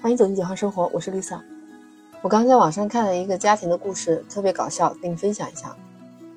[0.00, 1.40] 欢迎走进解放生活，我是 Lisa。
[2.22, 5.76] 我刚在网上看了一个家庭的故事，特别搞笑，跟你分享一下。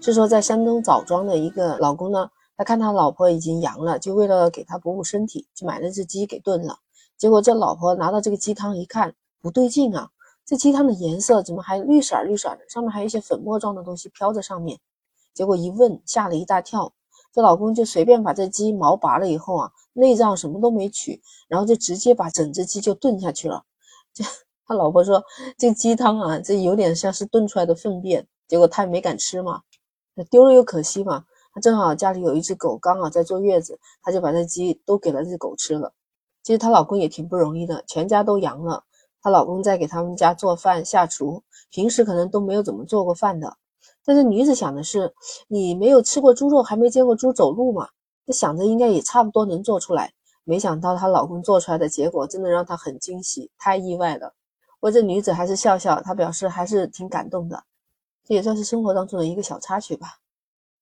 [0.01, 2.27] 是说在山东枣庄的一个老公呢，
[2.57, 6.79] 他看他老婆已经阳了，就为了给他补补身体，就买了只鸡给炖了。
[7.19, 9.13] 结果这老婆拿到这个鸡汤一看，
[9.43, 10.09] 不对劲啊，
[10.43, 12.61] 这鸡汤的颜色怎么还绿色绿色的？
[12.67, 14.79] 上面还有一些粉末状的东西飘在上面。
[15.35, 16.93] 结果一问，吓了一大跳。
[17.31, 23.63] 这老公就随便把这鸡毛拔了以后啊，内脏什么都没取，然后就直接把整只鸡就炖下去了。
[24.13, 24.23] 这
[24.65, 25.23] 他老婆说，
[25.57, 28.25] 这鸡汤啊，这有点像是炖出来的粪便。
[28.47, 29.61] 结果他也没敢吃嘛，
[30.29, 31.25] 丢了又可惜嘛。
[31.53, 35.93] 他正好家里有一只狗，刚好在坐月子，他就把这鸡都给了这狗吃了。
[36.43, 38.83] 其实她老公也挺不容易的，全家都阳了，
[39.21, 43.57] 她老公在给他们家做饭下厨，平时可能都没有怎么做过饭的。
[44.05, 45.13] 但是女子想的是，
[45.47, 47.89] 你没有吃过猪肉，还没见过猪走路嘛？
[48.31, 50.13] 想着应该也差不多能做出来。
[50.43, 54.33] 没想到她老公做出来的结果，真的让她很惊喜，太意外了。
[54.79, 57.63] 我这女子还是笑笑，她表示还是挺感动的。
[58.23, 60.19] 这也算是生活当中的一个小插曲吧。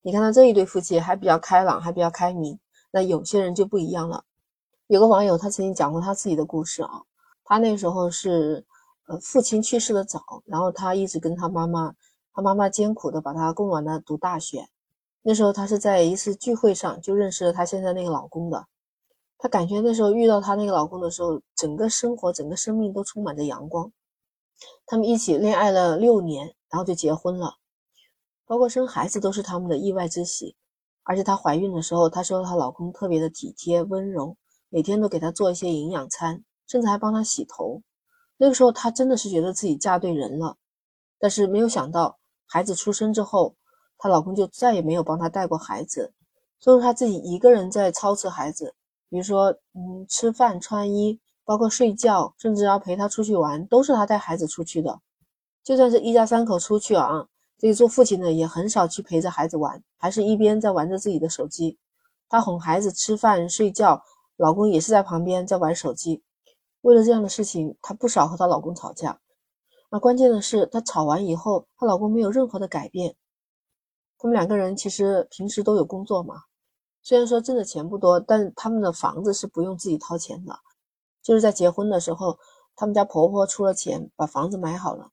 [0.01, 2.59] 你看到这一对夫妻还比较开朗，还比较开明。
[2.91, 4.23] 那有些人就不一样了。
[4.87, 7.03] 有个网友他曾经讲过他自己的故事啊，
[7.43, 8.65] 他那时候是
[9.07, 11.95] 呃父亲去世的早，然后他一直跟他妈妈。
[12.31, 14.69] 他妈妈艰苦的把他供完了读大学，
[15.21, 18.65] 那时候她是在一次聚会上就认识了她现在那个老公的。
[19.37, 23.91] 她感觉那时候遇到她那个老公的时候，整个生活、整个生命都充满着阳光。
[24.85, 27.55] 他们一起恋爱了六年，然后就结婚了，
[28.45, 30.55] 包括生孩子都是他们的意外之喜。
[31.03, 34.35] 而且她怀孕的时候，她说她老公特别的体贴温柔，
[34.69, 37.81] 每天都给她做一些营养餐，甚至还帮她洗头。
[38.37, 40.57] 那个时候她真的是觉得自己嫁对人了，
[41.17, 42.17] 但是没有想到。
[42.45, 43.55] 孩子出生之后，
[43.99, 46.11] 她老公就再也没有帮她带过孩子，
[46.63, 48.73] 都是她自己一个人在操持孩子。
[49.09, 54.99] 比如说，嗯，吃饭、穿衣，包括睡觉，甚至要陪她出去玩，都是她带孩子出去的。
[55.63, 57.27] 就算是一家三口出去啊，
[57.57, 61.77] 这个做父亲的也很少去陪着孩子玩，还是一边在玩着自己的手机。
[62.29, 64.03] 她哄孩子吃饭、睡觉，
[64.37, 66.23] 老公也是在旁边在玩手机。
[66.81, 69.19] 为了这样的事情，她不少和她老公吵架。
[69.91, 73.15] 那关键的是，她吵完以后，她老公没有任何的改变。
[74.19, 76.43] 他们两个人其实平时都有工作嘛，
[77.01, 80.59] 虽然说挣的钱不多，但他们的房子是不用自己掏钱的。
[81.23, 82.37] 就是在结婚的时候，
[82.75, 85.11] 他们家婆婆出了钱把房子买好了，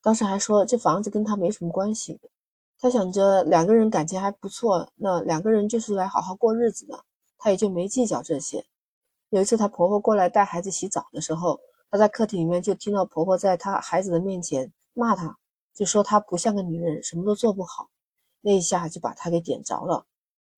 [0.00, 2.20] 当时还说这房子跟她没什么关系。
[2.78, 7.04] 她想着两个人感情还不错，那两个人就是来好好过日子的，
[7.38, 8.64] 她也就没计较这些。
[9.30, 11.60] 有一次，她婆婆过来带孩子洗澡的时候。
[11.90, 15.38] 她在客厅里面就听到婆婆在她孩子的面前骂她，
[15.72, 17.88] 就说她不像个女人，什么都做不好。
[18.44, 20.04] 那一下就把他给点着了。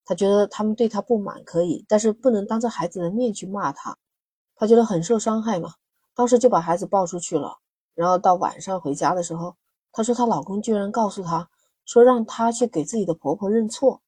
[0.04, 3.96] 她觉得他们对她不满可以，但是不能当着孩子的面去骂他。
[4.56, 5.74] 她觉得很受伤害嘛，
[6.16, 7.58] 当时就把孩子抱出去了。
[7.94, 9.54] 然后到晚上回家的时候，
[9.92, 11.48] 她说她老公居然告诉她
[11.84, 14.02] 说让她去给自己的婆婆认错，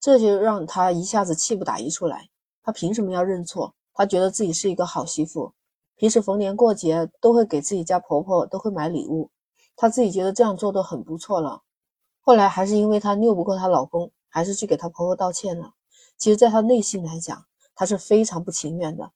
[0.00, 2.30] 这就让她一下子气不打一处来。
[2.62, 3.74] 她凭什么要认错？
[3.92, 5.52] 她觉得自己是一个好媳妇。
[5.96, 9.30] 平时逢年过节都会给自己家婆婆都会买礼物，
[9.76, 11.62] 她自己觉得这样做都很不错了。
[12.30, 15.72] 后来还是因为她拗不过她老公，还是去给她婆婆道歉了。
[16.16, 19.10] 其实，在她内心来讲，她是非常不情愿的。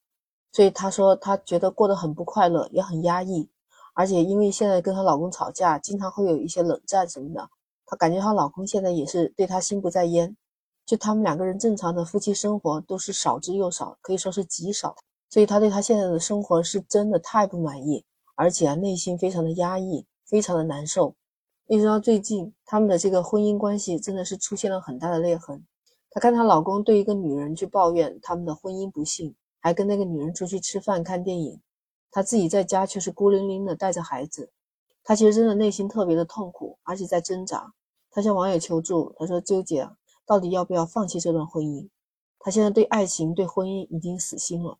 [0.51, 3.49] 所以她说她觉得过得很不快乐，也很压抑。
[3.93, 7.49] 而且因为现在跟她老公吵架，经常会有一些冷战什么的，
[7.85, 10.35] 她感觉她老公现在也是对她心不在焉。
[10.85, 14.93] 就他们两个人正常的夫妻生活都是少之又少，可以说是极少。
[15.29, 18.03] 所以她对她现在的生活是真的太不满意，
[18.35, 21.15] 而且啊内心非常的压抑，非常的难受。
[21.67, 25.65] 一直到最近，他们的这个婚姻关系真的是出现了很大的裂痕。
[26.11, 31.59] 她看她老公对一个女人去抱怨他们的婚姻不幸，还跟那个女人出去吃饭看电影，
[32.11, 34.51] 她自己在家却是孤零零的带着孩子。
[35.03, 37.73] 她其实真的内心特别的痛苦，而且在挣扎。
[38.11, 39.89] 她向网友求助，她说纠结
[40.23, 41.89] 到底要不要放弃这段婚姻。
[42.37, 44.77] 她现在对爱情、对婚姻已经死心了。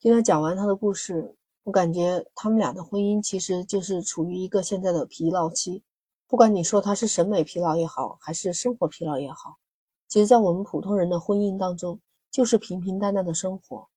[0.00, 5.82] 听他讲完他的故事，我感觉他们俩的婚姻其实就是处于一个现在的疲劳期。
[6.28, 9.56] 不管你说他是审美疲劳也好，还是生活疲劳也好，
[10.06, 11.98] 其实，在我们普通人的婚姻当中，
[12.30, 13.88] 就是平平淡淡的生活。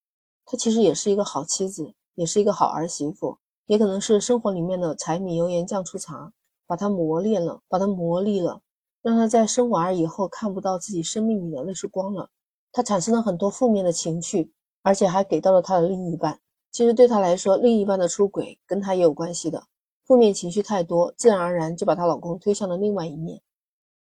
[0.46, 6.32] 他其实也是一个好妻子，也是一个好儿媳妇，也可能是生活里面的柴米油盐酱醋茶，
[6.66, 8.62] 把他磨练了，把他磨砺了，
[9.02, 12.30] 让他在生娃儿以后看不到自己生命里的那束光了。
[12.72, 14.54] 他产生了很多负面的情绪。
[14.84, 16.40] 而且还给到了他的另一半。
[16.72, 19.64] 其实对他来说，另一半的出轨跟他也有关系的。
[20.12, 23.42] 负面情绪太多，自然而然就把她老公推向了另外一面。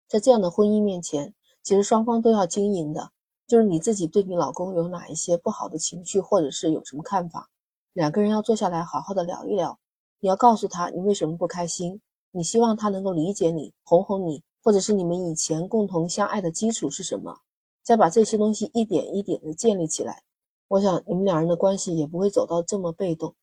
[0.08, 3.12] 在这样的婚姻面前，其实双方都要经营的，
[3.46, 7.50] 就是你自己对你老公有哪一些不好的情绪，或者是有什么看法，
[7.92, 9.78] 两个人要坐下来好好的聊一聊。
[10.22, 12.00] 你要告诉他你为什么不开心，
[12.32, 17.40] 你希望他能够理解你，哄哄你，或者是你们以前共同相爱的基础是什么，
[17.84, 20.24] 再把这些东西一点一点的建立起来。
[20.70, 23.36] 我想你们两人的关系也不会走到这么被动。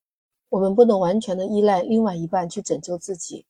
[0.55, 3.45] 我们不能完全的依赖另外一半去拯救自己。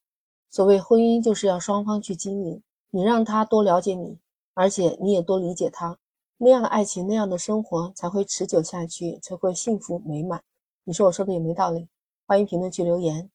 [0.48, 2.62] 所谓婚姻，就是要双方去经营。
[2.88, 4.18] 你让他多了解你，
[4.54, 5.98] 而且你也多理解他，
[6.38, 10.42] 那样的爱情，那样的生活才会持久下去，才会幸福美满。
[10.84, 11.88] 你说我说的有没有道理？
[12.26, 13.28] 欢迎评论区留言。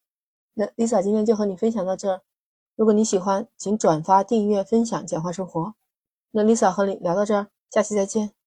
[0.56, 2.22] 那 Lisa 今天就和你分享到这儿。
[2.76, 5.62] 如果你喜欢，请转发、订阅、分享《简化生活》。
[6.32, 8.39] 那 Lisa 和你聊到这儿，下期再见。